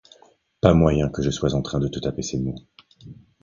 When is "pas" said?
0.61-0.73